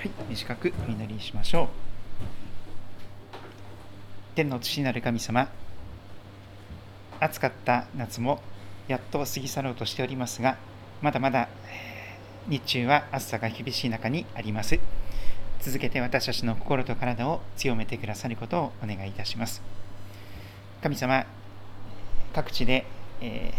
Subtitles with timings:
[0.00, 1.68] はい、短くお祈りしましょう。
[4.34, 5.50] 天の父なる神様、
[7.20, 8.40] 暑かった夏も
[8.88, 10.56] やっと過ぎ去ろうとしておりますが、
[11.02, 11.50] まだまだ
[12.48, 14.80] 日中は暑さが厳しい中にあります。
[15.60, 19.60] 続けて私たちの心と体を強めてくださることをお願いいたします。
[20.82, 21.26] 神様、
[22.32, 22.86] 各地で、
[23.20, 23.52] え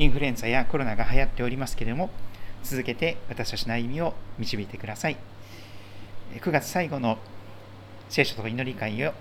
[0.00, 2.10] ー、インフルエンザやコロナが流行っておりますけれども、
[2.64, 5.29] 続けて私たちの歩みを導いてください。
[6.38, 7.18] 9月最後の
[8.08, 9.12] 聖書と祈り会を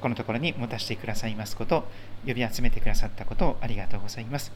[0.00, 1.84] このところに持たせてくださいますこと
[2.26, 4.52] 呼び集めてくださったことをありがとうございます。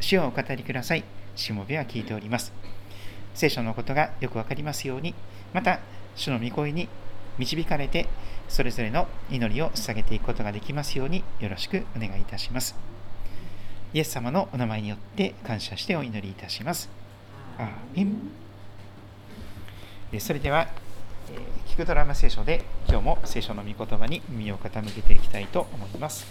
[0.00, 1.04] 主をお語りください。
[1.34, 2.52] しもべは聞いております。
[3.34, 5.14] 聖書のことがよくわかりますように、
[5.52, 5.80] また
[6.14, 6.88] 主の御声に
[7.38, 8.06] 導かれて、
[8.48, 12.76] それぞれの祈りを捧げていくことができますようによろしくお願いいたします。
[13.92, 16.90] イエス様のお名前によって感謝してお祈りいたします。
[17.58, 18.43] アーメン
[20.20, 20.68] それでは、
[21.30, 26.26] え聞くドラマ聖書で今日も聖書の御言葉に耳を傾けていきたいと思います。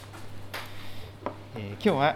[1.58, 2.16] え今日は、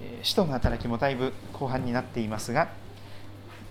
[0.00, 2.68] え使徒の働きもだいぶ後半になっていますが、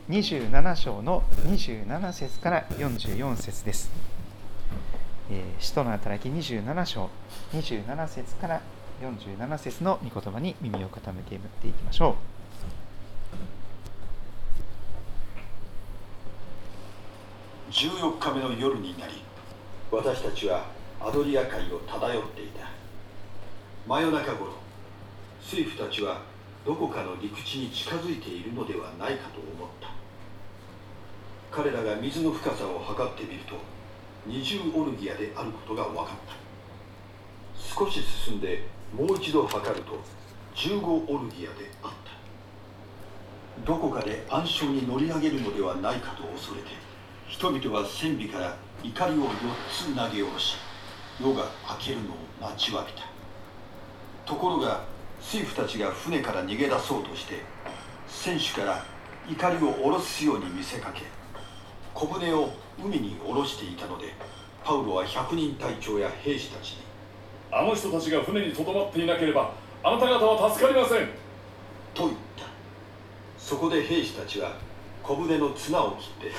[0.10, 3.92] 27章の27節から44節です。
[5.32, 7.10] え使徒の働き27章
[7.54, 8.62] 27節から
[9.02, 12.39] 47節の御言葉に耳を傾けていきましょう。
[17.72, 19.14] 14日目の夜になり
[19.92, 20.66] 私たちは
[21.00, 22.68] アドリア海を漂っていた。
[23.88, 24.54] 真夜中頃
[25.40, 26.22] 水夫たちは
[26.66, 29.90] どこかの陸地に近づいているのではないかと思った。
[31.52, 33.56] 彼らが水の深さを測ってみると
[34.28, 36.34] 20オルギアであることが分かった。
[37.56, 40.00] 少し進んでもう一度測ると
[40.56, 43.64] 15オルギアであった。
[43.64, 46.89] どこかで暗礁に乗り上げるのではないかと恐れて
[47.30, 49.30] 人々は戦尾から怒りを4
[49.70, 50.56] つ投げ下ろし
[51.22, 53.04] 夜が明けるのを待ちわびた。
[54.26, 54.84] ところが
[55.22, 57.36] 水夫たちが船から逃げ出そうとして
[58.08, 58.84] 船首から
[59.30, 61.04] 怒りを下ろすように見せかけ
[61.94, 62.50] 小舟を
[62.84, 64.06] 海に下ろしていたので
[64.64, 66.78] パウロは百人隊長や兵士たちに
[67.52, 69.54] あの人たちが船にとどまっていなければ
[69.84, 71.08] あなた方は助かりません。
[71.94, 72.46] と言った。
[73.38, 74.54] そこで兵士たちは
[75.04, 76.32] 小舟の綱を切って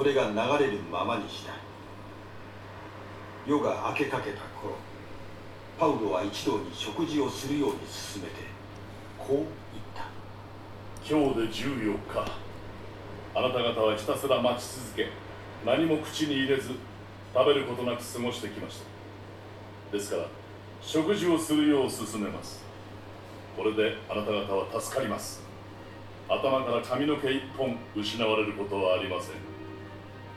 [0.00, 1.52] それが流れるままにした。
[3.46, 4.76] 夜が明けかけた頃
[5.78, 8.36] パウロは一同に食事をするように進めて
[9.18, 9.44] こう言っ
[9.94, 10.08] た。
[11.06, 12.32] 今日で14日。
[13.34, 15.08] あなた方はひたすら待ち続け
[15.66, 16.70] 何も口に入れず
[17.34, 19.92] 食べることなく過ごしてきました。
[19.94, 20.28] ですから
[20.80, 22.64] 食事をするよう勧めます。
[23.54, 25.42] これであなた方は助かります。
[26.26, 29.49] 頭から髪の毛一本失われることはありません。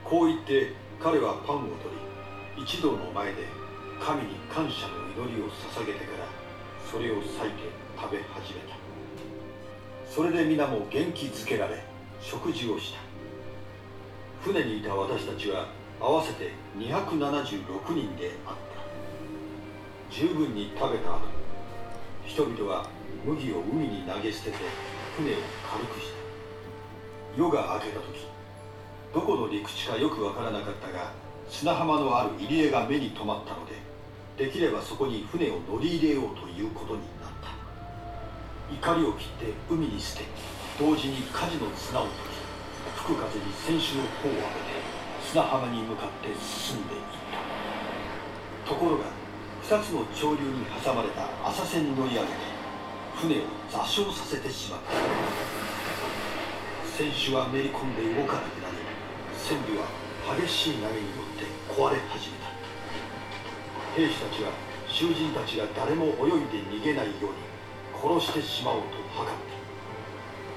[0.04, 0.72] こう言って
[1.02, 1.72] 彼はパンを取
[2.56, 3.46] り一同の前で
[4.00, 6.26] 神に感謝の祈りを捧げてから
[6.90, 8.76] それを裂いて食べ始めた。
[10.08, 11.82] それで皆も元気づけられ
[12.20, 13.00] 食事をした。
[14.42, 20.14] 船にいた私たちは合わせて276人であった。
[20.14, 21.20] 十分に食べた後
[22.26, 22.86] 人々は
[23.24, 24.58] 麦を海に投げ捨てて
[25.16, 25.34] 船を
[25.72, 26.14] 軽くした。
[27.36, 28.33] 夜が明けた時
[29.14, 31.12] どこの陸地かよくわからなかったが
[31.48, 33.78] 砂浜のある入り江が目に留まったので
[34.36, 37.54] できればそこに船を乗り入れようということになった。
[38.74, 40.24] 怒りを切って海に捨て
[40.80, 42.42] 同時に火事の綱を解き
[43.06, 44.82] 吹く風に船首の方を上げて
[45.30, 47.00] 砂浜に向かって進んでいっ
[48.66, 48.68] た。
[48.68, 49.04] ところが
[49.62, 52.34] 2つの潮流に挟まれた浅瀬に乗り上げて
[53.14, 53.38] 船を
[53.70, 54.90] 座礁させてしまった。
[56.98, 58.83] 船首はめり込んで動かなくなり
[59.42, 59.86] 船尾は
[60.38, 62.54] 激しい波によって壊れ始めた。
[63.94, 64.50] 兵士たちは
[64.88, 67.42] 囚人たちが誰も泳いで逃げないように
[67.94, 69.30] 殺してしまおうと図っ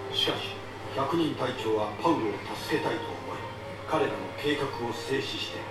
[0.10, 0.58] たしかし
[0.96, 3.42] 百人隊長はパウロを助けたいと思い
[3.90, 5.62] 彼らの計画を静止して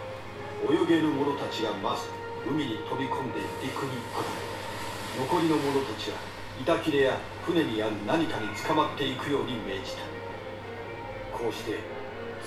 [0.67, 2.06] 泳げる者たちがまず
[2.47, 4.31] 海に飛び込んで陸に上がる。
[5.19, 6.17] 残りの者たちは
[6.61, 10.02] 板切れや船にある何かに捕まっていくように命じた。
[11.32, 11.95] こうして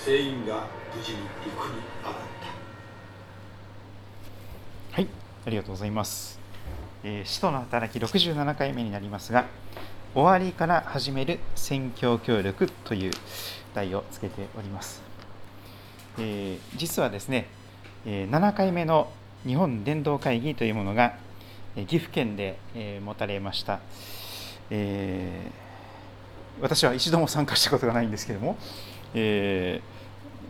[0.04, 0.66] 全員が
[0.96, 2.14] 無事に陸に上がっ
[4.90, 5.06] たはい
[5.46, 6.40] ありがとうございます、
[7.04, 9.46] えー、使徒の働き67回目になりますが
[10.14, 13.10] 終わりから始める宣教協力という
[13.74, 15.02] 題をつけております、
[16.18, 17.46] えー、実はですね、
[18.06, 19.12] えー、7回目の
[19.46, 21.14] 日本伝道会議というものが
[21.76, 23.78] 岐阜県で、え持たれました、
[24.70, 28.58] えー、私は一度も参加したことがないんですけれども、
[29.14, 29.80] え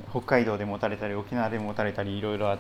[0.09, 2.59] ー、北海道で持たれたり沖縄で持たれたりいろいろ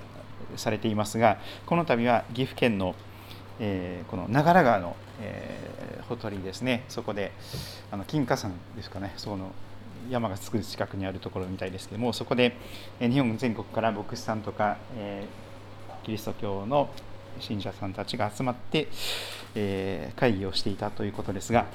[0.57, 2.95] されていますがこの度は岐阜県の、
[3.59, 6.85] えー、この長良川の、えー、ほとりですね。
[6.89, 7.33] そこで
[7.91, 9.13] あの金華山ですかね。
[9.17, 9.53] その
[10.09, 12.57] 山がすぐ近くにあるところみたいですけどもそこで
[13.01, 16.89] 日本全国から牧師さんとか、えー、キリスト教の
[17.39, 18.89] 信者さんたちが集まって、
[19.55, 21.67] えー、会議をしていたということですが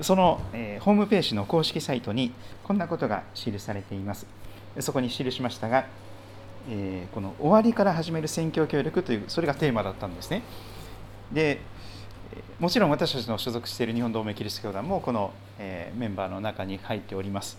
[0.00, 2.32] その、えー、ホームページの公式サイトに
[2.64, 4.26] こんなことが記されています
[4.78, 5.86] そこに記しましたが、
[6.70, 10.42] えー、この終わりから始める選挙協力というそれがテーマだったんですね
[11.32, 11.60] で
[12.58, 17.58] もちろん私たちの所属している日本同盟キリスト教団もこの、えメンバーの中に入っております。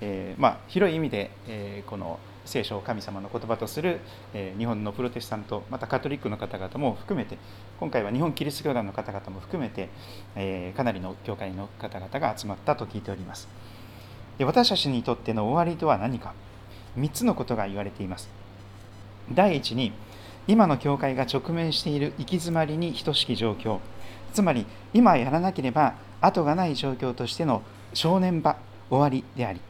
[0.00, 2.18] えまあ、広い意味で、えこの
[2.50, 4.00] 聖書を神様の言葉とする、
[4.34, 7.38] え日本のプロテスタントまたカトリックの方々も含めて
[7.78, 9.88] 今回は日本キリスト教団の方々も含めて、
[10.34, 13.48] えかなりの教会の方々が集まったと聞いております。
[14.36, 16.34] で私たちにとっての終わりとは何か
[16.98, 18.28] ？3つのことが言われています。
[19.32, 19.92] 第一に
[20.48, 23.78] 今の教会が直面している行き詰まりに等しき状況。
[24.32, 27.62] つまり今やらなければ後がない状況としての
[27.94, 28.56] 正念場
[28.88, 29.60] 終わりであり。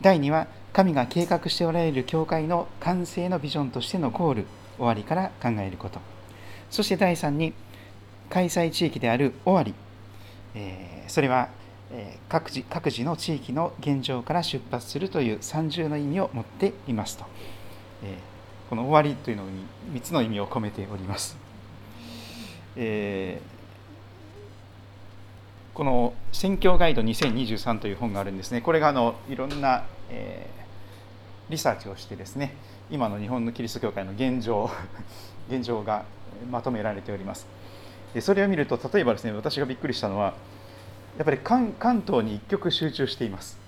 [0.00, 0.46] 第2は
[0.78, 4.46] 神が計画しておられる教会の完成のビジョンとしてのゴール
[4.76, 5.98] 終わりから考えること。
[6.70, 7.52] そして第3に
[8.30, 9.74] 開催地域である終わり、
[10.54, 11.48] えー、それは
[12.28, 17.24] 各自各自の地域の現状から出発するという三重の意味を持っていますと、
[18.04, 21.36] えー、この終わりというのに3つの意味を込めております、
[22.76, 23.58] えー
[25.78, 28.60] この「宣教ガイド2023」という本があるんですね。
[28.60, 30.67] これがあのいろんな、えー、
[31.50, 32.54] リサーチをしてですね
[32.90, 34.70] 今の日本のキリスト教会の現状
[35.48, 36.04] 現状が
[36.50, 37.46] まとめられております。
[38.14, 40.34] でそれを見ると例えばですね私がびっくりしたのは
[41.16, 43.58] やっぱり関関東に一極集中しています。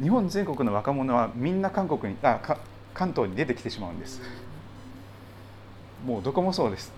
[0.00, 2.40] 日本全国の若者はみんな韓国にあ
[2.94, 4.20] 関東に出てきてしまうんです。
[6.04, 6.97] もうどこもそうです。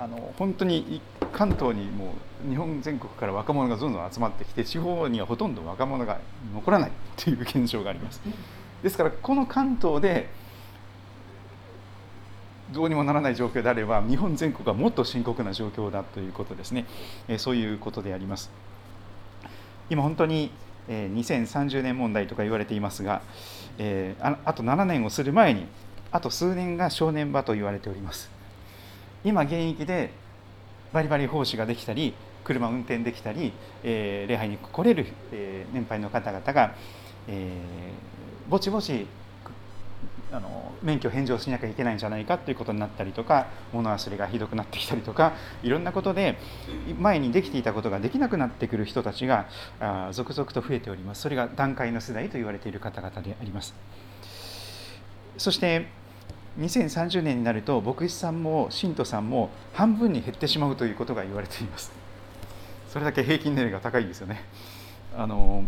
[0.00, 1.00] あの本当に
[1.32, 2.14] 関東にも
[2.46, 6.20] う日本全国から若者がどんどん集まってきて地方にはほとんど若者が
[6.54, 8.20] 残らないという現象があります。
[8.82, 10.28] ですからこの関東で
[12.72, 16.86] どうにもならない状況であれば日本全国はもっと深刻な状況だということですね。
[17.38, 18.50] そういうことであります。
[19.90, 20.52] 今本当に
[20.88, 23.22] 2030年問題とか言われていますが
[24.20, 25.66] あと7年をする前に
[26.12, 28.30] あと数年が正念場と言われております
[29.24, 30.10] 今現役で
[30.92, 36.74] バリバリ奉仕ができたり車運転できたり、えー、礼拝に来れる、えー、年配の方々が、
[37.26, 39.06] えー、ぼちぼち
[40.30, 45.32] あの免許返上しなきゃいけないんじゃないかということになったりとか物忘れがひどくなってきたりとか
[45.62, 46.36] いろんなことで
[46.98, 49.46] 前にできていたことができなくなってくる人たちが
[49.80, 51.22] あ続々と増えております。
[51.22, 53.74] それが段階の世代と言われている方々であります。
[55.38, 55.86] そして
[56.58, 61.92] 2030年になると牧師さんも信徒さんも半分に減ってしまうということが言われています。
[62.88, 64.42] それだけ平均年齢が高いんですよね。
[65.16, 65.64] あの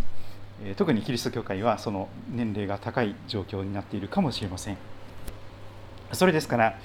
[0.76, 4.78] 特にキリスト教会はその年齢が高い状況になっているかもしれません。
[6.12, 6.78] それですから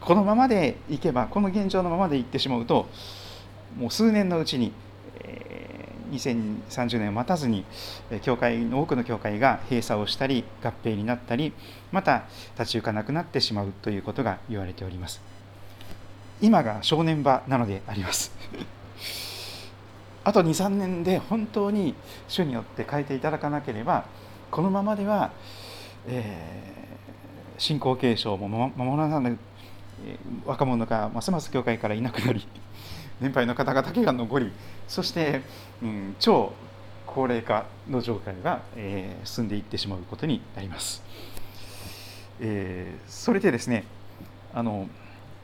[0.00, 2.88] このままでいけばこの現状のままでいってしまうと
[3.78, 4.72] もう数年のうちに、
[5.20, 5.71] え
[6.12, 7.64] 2030年を待たずに
[8.22, 11.52] 教会の多くの教会が閉鎖をしたり合併になったり
[11.90, 12.24] また
[12.58, 15.20] 立ち行かなくなってしまうということが言われております。
[16.40, 18.32] 今が正念場なのであります。
[20.24, 21.94] あと23年で本当に
[22.28, 24.04] 主によって変えていただかなければ
[24.50, 25.32] このままでは、
[26.06, 29.38] えー、信仰継承も守らない
[30.44, 32.46] 若者がますます教会からいなくなり
[33.20, 34.52] 年配の方々だけが残り
[34.88, 35.42] そして、
[35.82, 36.52] うん、超
[37.06, 41.02] 高齢化の状態が、えー、進んでいってしまうことになります。
[42.40, 43.84] えー、それでですね
[44.54, 44.88] あの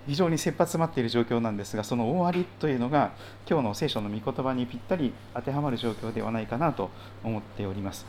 [0.06, 3.12] 非常に切羽詰まっている状況なんですがその終わりというのが
[3.48, 6.90] 今日の聖書の御言葉にぴったり当てはまる状況ではないかなと
[7.22, 8.06] 思っております。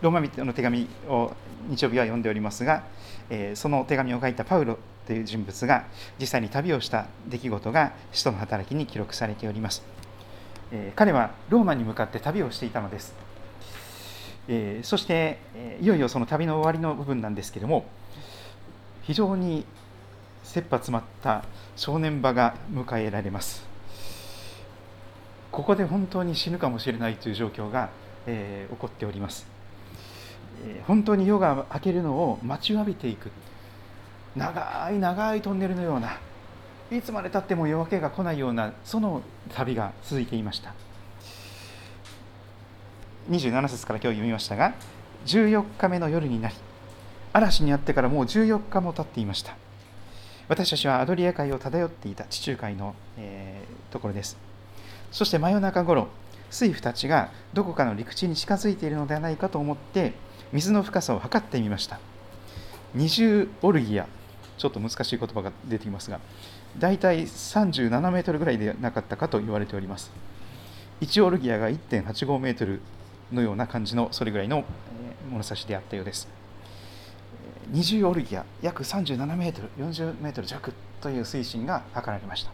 [0.00, 1.32] ローマ人の手紙を
[1.68, 2.84] 日曜日は読んでおりますが、
[3.28, 4.78] えー、その手紙を書いたパウロ
[5.10, 5.86] という人物が
[6.20, 9.82] 実際に旅をした出来事が使徒の働きに記録されております、
[10.70, 13.12] えー、彼はローマに向かって旅をしていたのです、
[14.46, 17.86] えー、そして、えいよいよその旅の終わりの部分なんですけれども
[19.02, 19.64] 非常に
[20.44, 23.66] 切羽詰まった正念場が迎えられます。
[25.50, 27.90] ここで本当に死ぬかもしれないという状況が、
[28.28, 29.48] えー、起こっております。
[30.86, 33.32] 本当に夜が明けるのを待ちわびていく。
[34.36, 36.18] 長い長いトンネルのような
[36.90, 39.22] いつまでたっても夜明けが来ないようなその
[39.54, 40.74] 旅が続いていました。
[43.30, 44.74] 27節から今日読みましたが
[45.26, 46.54] 14日目の夜になり
[47.32, 49.56] 嵐にあってからもう14日も経っていました。
[50.48, 54.36] 私たちはアドリア海を漂っていた地中海の、えー、ところです。
[55.12, 56.08] そして真夜中頃
[56.50, 60.12] 水夫たちがどこかの陸地に近づいているのではないかと思って
[60.52, 62.00] 水の深さを測ってみました。
[62.96, 64.08] 20オルギア
[64.60, 66.20] ちょっと難しい言葉が出てきますが
[66.78, 70.12] だいたい37メートルぐらいでなかったかと言われております。
[71.00, 72.82] 1オルギアが1.85メートル
[73.32, 74.64] のような感じのそれぐらいの
[75.30, 76.28] 物差しであったようです。
[77.72, 82.50] 20オルギア約37メートル40メートル弱という水深が測られました。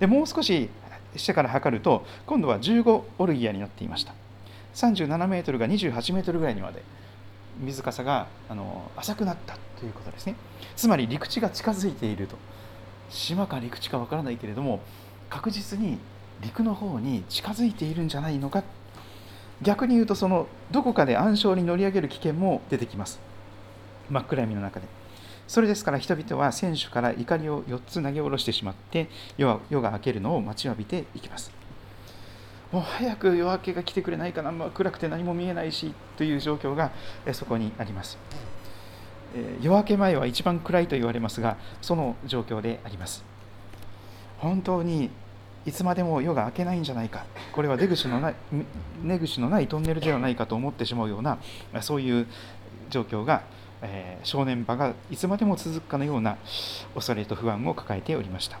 [0.00, 0.68] でもう少し
[1.14, 4.12] 下から測ると今度は15オルギアになっていました。
[4.74, 6.82] 37メートルが28メートルぐらいにまで
[7.62, 10.34] 水かさがあの浅くなったということですね。
[10.76, 12.36] つまり陸地が近づいていると。
[13.08, 14.80] 島か陸地かわからないけれども
[15.28, 15.98] 確実に
[16.40, 18.64] 陸の方に近づいているんじゃないのか。
[19.60, 23.20] 逆に言うとそのどこかで暗礁に乗り上げる危険も出てきます。
[24.10, 24.86] 真っ暗闇の中で。
[25.46, 31.61] それですから人々は選手から怒りを4つ投げ下ろしてしまって夜が明けるのを待ちわびていきます。
[32.72, 36.90] もう早く夜明けが来てくれないかな、まあ、暗くて何も見えないしという状況が
[37.32, 38.18] そこにあります。
[39.34, 43.24] え夜明け前は一番暗いと言われますが、その状況であります。
[44.38, 45.10] 本当に
[45.64, 48.34] いつまでも夜が明けないんじゃないか、これは出口のない
[49.04, 51.38] 出口のないトンネルではないかと思ってしまうような、
[51.82, 52.26] そういう
[52.90, 53.42] 状況が、
[53.82, 56.36] えー、正念場がいつまでも続くかのような
[56.94, 58.58] 恐れと不安を抱えておりました。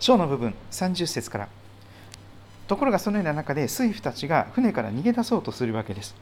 [0.00, 1.48] 章の部分30節から
[2.72, 6.14] ところがそのような中で水夫たちが船から逃げ出そうとするわけです。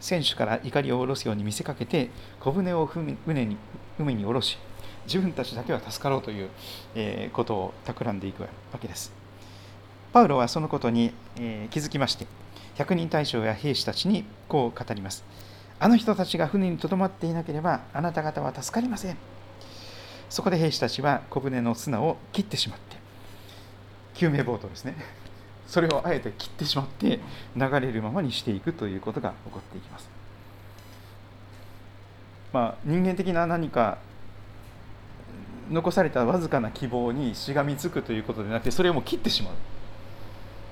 [0.00, 3.14] 船首から怒りを下ろすように見せかけて小舟を船
[3.46, 3.56] に
[3.96, 4.58] 海に下ろし
[5.06, 6.50] 自分たちだけは助かろうという、
[6.96, 8.48] えことを企んでいくわ
[8.80, 9.12] けです。
[10.12, 12.26] パウロはそのことに、え気づきまして
[12.74, 15.22] 百人大将や兵士たちにこう語ります。
[15.78, 19.16] あの人たちが船にとどまっていなければあなた方は助かりません。
[20.30, 22.96] そこで兵士たちは小舟の綱を切ってしまって
[24.14, 24.96] 救命ボートですね
[25.66, 27.20] それをあえて切ってしまって
[27.56, 30.08] 流れるままにしていくということが起こっていきます。
[32.52, 33.98] まあ、人間的な何か
[35.70, 39.54] 残されたわずかな希望にしがみつくということでなくてそれをもう切ってしまう。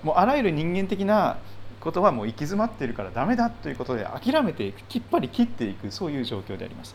[0.07, 1.39] もうあらゆる人間的な
[1.81, 6.95] ことはもう行き詰まっているからダメだということで諦めていくきっぱり切っていくそういう状況であります。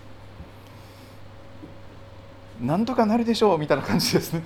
[2.62, 4.44] なんとかなるでしょうみたいな感じですね。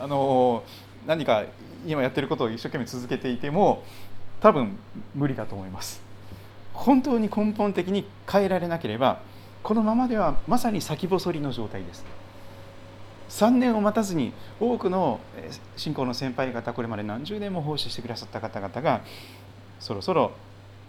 [0.00, 0.62] あの
[1.06, 1.44] 何か
[1.86, 3.82] 今やってることを一生懸命続けていても
[4.40, 4.76] 多分
[5.14, 6.00] 無理だと思います。
[6.72, 9.20] 本当に根本的に変えられなければ
[9.62, 12.04] このままではまさに先細りの状態です。
[13.28, 15.18] 3年を待たずに多くの
[15.76, 19.00] 信仰の先輩方これまで何十年も奉仕してくださった方々が
[19.80, 20.32] そろそろ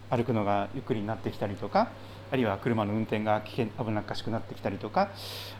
[0.09, 1.89] 歩くのがゆっくりになってきたりとか
[2.31, 5.11] あるいは車の運転が危険危なっかしくなってきたりとか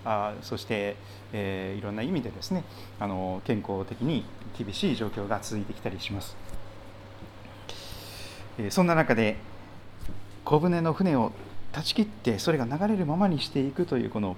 [0.03, 0.95] あそして、
[1.33, 2.63] えー、いろんな意味でですね
[2.99, 4.25] あの健康的に
[4.57, 6.35] 厳しい状況が続いてきたりします、
[8.59, 9.37] えー、そんな中で
[10.43, 11.31] 小舟の船を
[11.71, 14.35] 断ち切ってそれが流れるままにしていくというこの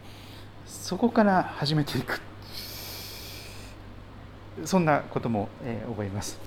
[0.65, 2.21] そこから始めていく。
[4.65, 6.39] そんなことも、えー、覚えます。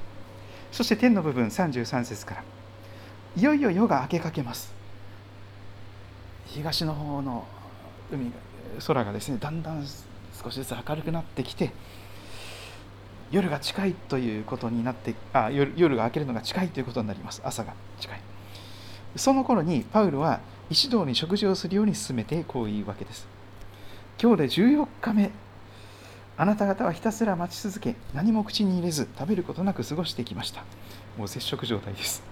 [0.70, 2.44] そして天の部分33節から
[3.36, 4.81] いよいよ夜が明けかけます。
[6.52, 7.46] 東の方の
[8.12, 8.30] 海
[8.86, 9.84] 空がですねだんだん
[10.42, 11.72] 少しずつ明るくなってきて
[13.30, 17.40] 夜が近いということになってあ夜夜が明けるのが近いということになります。
[17.44, 18.20] 朝が近い。
[19.16, 23.26] その頃にパウロは一同に食事をするように進めてこういうわけです。
[24.20, 25.30] 今日で14日目。
[26.36, 30.64] あなた方はひたすら待ち続け何も口に入れず食べることなく過ごしてきました。
[31.16, 32.31] もう接触状態です。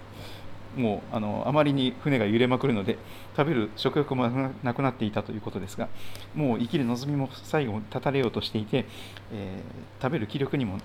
[0.77, 2.99] もうあのあまりに船が揺れまくるので
[3.37, 4.29] 食べる食欲も
[4.63, 5.89] なくなっていたということですが
[6.35, 8.87] もう生きる望みも最後断たれようとしていて、
[9.33, 10.79] えー、食べる気力にも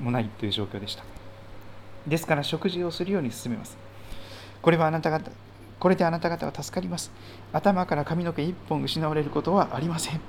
[0.00, 1.04] もないという状況でした。
[2.06, 3.78] ですから食事をするように進めます。
[4.60, 5.30] これはあなた方
[5.78, 7.12] これであなた方は助かります。
[7.52, 10.20] 頭から髪の毛1本失われることはありません。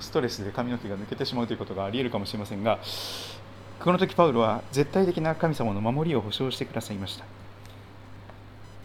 [0.00, 2.78] ストレスで髪の毛が抜けてしまうということがありえるかもしれませんが
[3.80, 7.24] この時パウロは絶対的な神様の守りを保証してくださいました。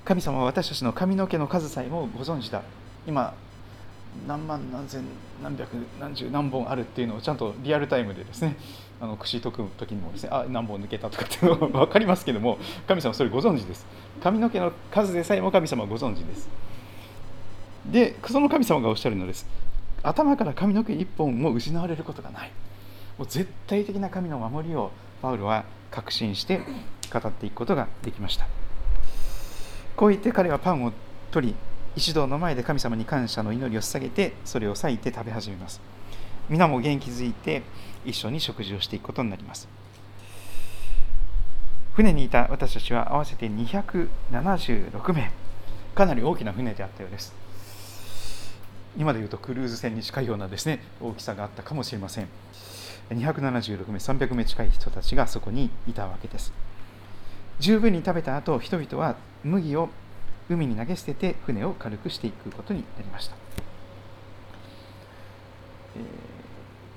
[0.04, 2.64] 神様は私たちの髪の毛の数さえもご存知だ。
[3.08, 3.34] 今
[4.28, 5.04] 何万何千
[5.42, 5.70] 何百
[6.00, 8.58] 何十何本あるっていうのをちゃんとリアルタイムでですね
[9.00, 13.86] あの串解く時にもですねあ何本抜けたとかっていうのは 分かりますけども神様それご存知です。
[14.22, 16.50] 髪の毛の数でさえも神様ご存知です。
[17.86, 19.48] でその神様がおっしゃるのです。
[20.02, 22.52] 頭から髪の毛1本も失われることがない。
[23.20, 26.62] もう絶対的な神の守りをパウロは確信して
[27.12, 28.48] 語っていくことができました。
[29.98, 30.94] こう言って彼はパンを
[31.30, 31.56] 取り
[31.98, 35.82] 一同の前で神様に感謝の祈りを捧げてそれを裂いて食べ始めます。
[36.48, 37.62] 皆も元気づいて
[38.06, 39.68] 一緒に食事をしていくことになります。
[41.96, 45.30] 船にいた私たちは合わせて276名。
[45.94, 47.34] かなり大きな船であったようです。
[48.98, 52.30] 今でいうとクルーズ船に近いようなですね大きさがあったかもしれません。
[53.10, 56.54] 276名300名近い人たちがそこにいたわけです。
[57.60, 59.90] 十分に食べた後人々は麦を
[60.50, 63.36] 海に投げ捨てて船を軽くしていくことになりました、
[65.96, 66.00] え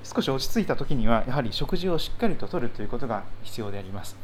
[0.05, 4.17] ー、少し落ち着いた時にはやはり食事をしっかりととるということが必要であります、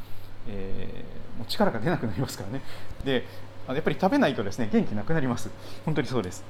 [0.48, 2.62] えー、もう力が出なくなりますからね。
[3.04, 3.24] で
[3.68, 5.50] やっぱり食べないとですね元気なくなります。
[5.84, 6.42] 本当にそうです。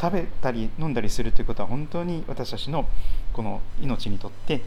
[0.00, 2.86] 食べたり飲んだりするということは本当に私たちの
[3.32, 4.60] この命にとって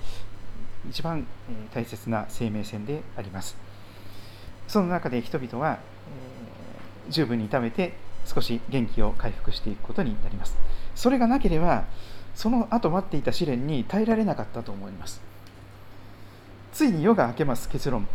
[0.90, 1.28] 一番
[1.74, 3.56] 大切な生命線であります。
[4.68, 5.80] その中で人々は
[7.10, 7.94] 十分に食べて
[8.26, 10.56] 少し元気を回復していくことになります。
[10.96, 11.86] それがなければ
[12.36, 15.22] その後待っていた試練に耐えられなかったと思います。
[16.72, 18.08] ついに夜が明けます結論。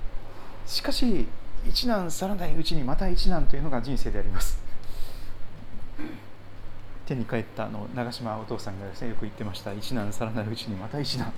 [0.66, 1.26] しかし
[1.66, 4.58] 一難去らないうちにまた一難というのが人生であります。
[7.06, 9.72] 手に帰ったあの長島お父さんがですねよく言ってました。
[9.72, 11.32] 一難去らないうちにまた一難。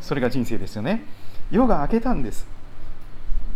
[0.00, 1.04] それが人生ですよね。
[1.50, 2.46] 夜が明けたんです。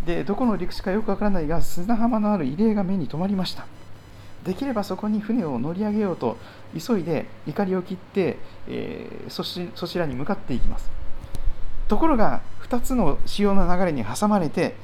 [0.07, 3.67] でどこの陸地かよくわからないが砂浜のある慰霊が目に留まりました。
[4.45, 6.37] できればそこに船を乗り上げようと
[6.77, 10.91] 急いで怒りを切って、えー、そしそちらに向かっていきます。
[11.87, 14.75] ところが2つの潮の流れに挟まれて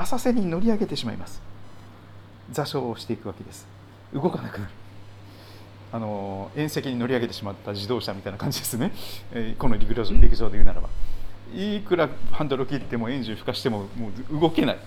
[0.00, 1.40] 浅瀬に乗り上げてしまいます。
[2.52, 3.66] 座礁をしていくわけです。
[4.12, 4.70] 動かなくなる。
[5.90, 8.92] あの縁石に乗り上げてしまった自動車みたいな感じですね、
[9.32, 10.88] えー、この陸上陸上で言うならば。
[11.54, 14.78] いくらハンドルを切ってもエンジンを吹かしてももう動けない。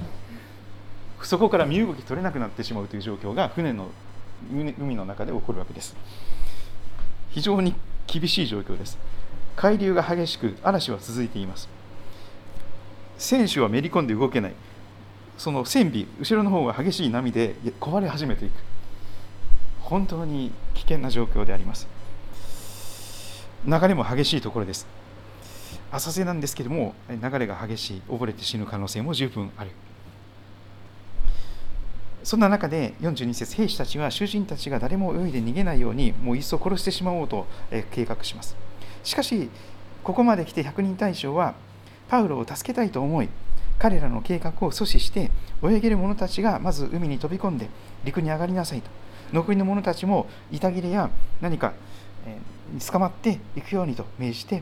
[1.23, 3.89] そこから身動き取れなくなってしまうという状況が船の
[4.51, 5.95] 海の中で起こるわけです。
[7.31, 7.73] 非常に
[8.07, 8.97] 厳しい状況です。
[9.55, 11.67] 海流が激しく嵐は続いています。
[13.17, 14.53] 船首はめり込んで動けない
[15.41, 18.51] その船尾後ろの方が激しい波で壊れ始めていく。
[19.81, 21.87] 本当に危険な状況であります。
[23.65, 24.85] 流れも激しいところです。
[25.91, 29.71] 浅瀬なんですけれども流れが激しい溺れて死ぬ可能性も十分ある。
[32.23, 37.47] そんな中で42節兵士たちは囚人たちが誰も泳いで逃げないようにもういっそ殺してしまおうと
[37.89, 38.55] 計画します。
[39.03, 39.49] しかし
[40.03, 41.55] ここまで来て百人大将は
[42.09, 43.29] パウロを助けたいと思い
[43.81, 45.31] 彼らの計画を阻止して
[45.63, 47.67] 泳げる者たちがまず海に飛び込んで
[48.03, 48.91] 陸に上がりなさいと。
[49.33, 51.09] 残りの者たちも板切れや
[51.41, 51.73] 何か
[52.71, 54.61] に捕まっていくようにと命じて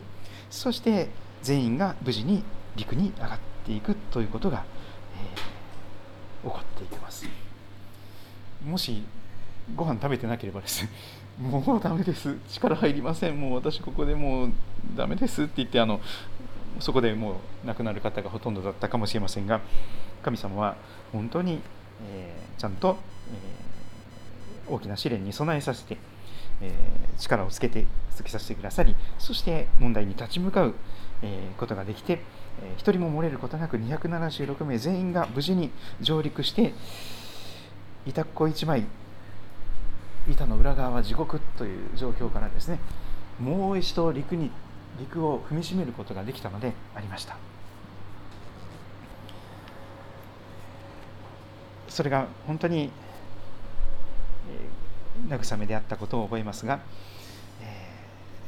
[0.49, 1.09] そして
[1.41, 2.45] 全員が無事に
[2.77, 4.63] 陸に上がっていくということが、
[6.43, 7.25] えー、起こっていきます。
[8.65, 9.03] もし
[9.75, 10.87] ご飯食べてなければです。
[11.37, 12.37] もうダメです。
[12.47, 13.37] 力入りません。
[13.37, 14.51] もう私ここでもう
[14.95, 15.99] ダメですって言ってあの
[16.79, 19.61] そこでもう亡くなる方がほとんどだったかもしれませんが
[20.23, 20.75] 神様は
[21.11, 21.61] 本当に、
[22.09, 22.97] えー、ちゃんと、
[24.67, 25.97] えー、大きな試練に備えさせて
[26.61, 30.75] えー、力をつけてつけさせてくださりそして問題に立ち向かう、
[31.21, 32.21] え、ことができて、
[32.61, 36.73] え、1人も漏れることなく276名全員が無事に上陸して
[38.05, 38.85] 板っこ1枚
[40.29, 42.79] 板の裏側は地獄という状況からですね
[43.39, 44.51] もう一度陸に
[44.99, 47.37] 陸を踏みしめることができたのでありました。
[51.87, 52.91] それが本当に、
[55.29, 56.79] え慰めであったことを覚えますが、
[57.61, 57.89] え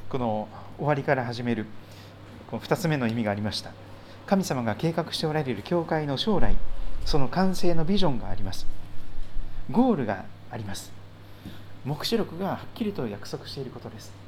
[0.10, 1.66] この終わりから始める
[2.50, 3.72] この2つ目の意味がありました。
[4.28, 6.56] 神様が計画しておられる教会の将来
[7.06, 8.68] その完成のビジョンがあります。
[9.70, 10.92] ゴールがあります。
[11.86, 14.21] 黙示録がはっきりと約束していることです。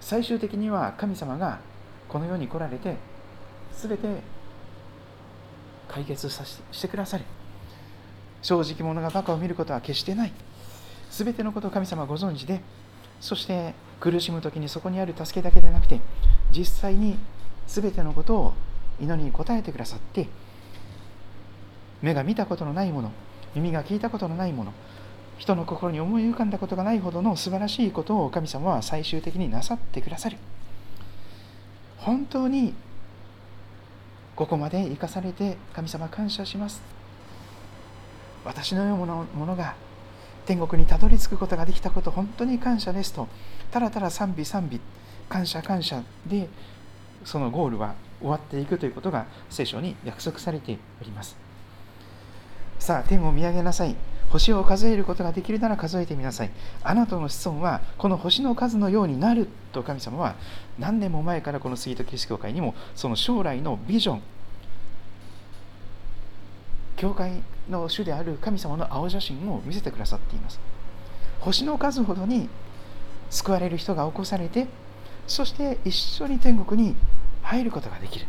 [0.00, 1.60] 最終的には神様が
[2.08, 2.96] この世に来られて
[3.76, 4.22] 全て
[5.88, 7.24] 解決させしてくださる。
[8.42, 10.32] 正直者がバカを見ることは決してない。
[11.10, 12.60] 全てのことを神様はご存知で
[13.20, 16.00] そして苦しむ時にそこにある助けだけでなくて
[16.52, 17.18] 実際に
[17.66, 18.52] 全てのことを
[19.00, 20.28] 祈りに応えてくださって
[22.00, 23.12] 目が見たことのないもの
[23.54, 24.72] 耳が聞いたことのないもの
[25.40, 30.36] 人の心に思い浮かんだことがないほどの素晴らしいことを神様は最終的になさってくださる。
[31.96, 32.74] 本当に
[34.36, 36.82] ここまで生かされて神様感謝します。
[38.44, 39.76] 私のようなものが
[40.44, 43.26] 天国にたどり着くことができたこと本当に感謝ですと
[43.70, 44.80] ただただ賛美賛美
[45.28, 46.48] 感謝感謝で
[47.24, 51.34] そのゴールは終わっていくということが聖書に約束されております。
[52.78, 53.96] さあ天を見上げなさい。
[54.30, 56.50] 星を数えることができるなら数えてみなさい。
[56.82, 60.36] あなたの子孫はこの星の数のようになると神様は
[60.78, 64.22] 何年も前からこの杉戸キリスト教会にもその将来のビジョン。
[66.96, 70.60] 教会の主である神様の青写真を見せてくださっています。
[71.40, 72.48] 星の数ほどに
[73.30, 74.66] 救われる人が起こされて
[75.26, 76.94] そして一緒に天国に
[77.42, 78.26] 入ることができる。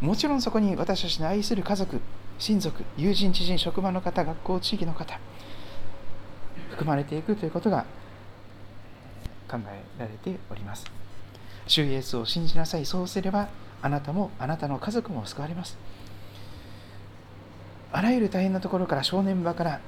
[0.00, 2.00] もちろんそこに私たちの愛する家族
[2.38, 5.18] 親族友人知人職場の方学校地域の方
[6.70, 7.86] 含まれていくということが
[9.48, 10.84] 考えられております。
[11.66, 12.84] 主イエスを信じなさい。
[12.84, 13.48] そうすれば
[13.80, 15.78] あなたもあなたの家族も救われます。
[17.92, 19.80] あらゆる大変なところから正念場から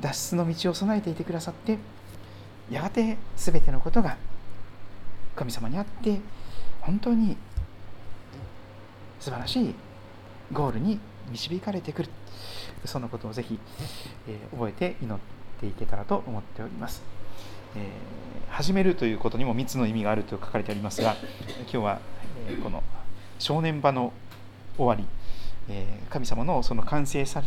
[0.00, 1.78] 脱出の道を備えていてくださって
[2.70, 4.16] やがて全てのことが
[5.36, 6.20] 神様にあって
[6.80, 7.36] 本当に
[9.20, 9.74] 素晴らしい
[10.52, 10.98] ゴールに
[11.30, 12.08] 導かれてくる。
[12.84, 13.58] そのことをぜひ、
[14.28, 15.18] えー、覚えて祈っ
[15.60, 17.02] ていけたらと思っております、
[17.74, 21.16] えー、始めるということにも3つの意味があると書かれておりますが
[21.62, 22.00] 今日は、
[22.48, 22.84] えー、この
[23.38, 24.12] 正念場の
[24.76, 25.04] 終わり
[25.68, 27.42] え神様のその完成さ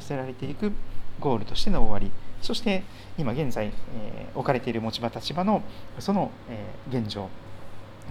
[0.00, 0.72] せられていく
[1.20, 2.10] ゴールとしての終わり
[2.42, 2.84] そして
[3.16, 5.62] 今現在、え置かれている持ち場立場の
[5.98, 7.30] その、え現状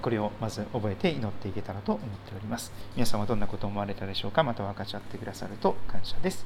[0.02, 2.72] これをまず覚えて祈っていけたらと思っております。
[2.96, 4.44] 皆さんはどんなことを思われたでしょうか？
[4.44, 6.46] また分かち合ってくださると感謝です。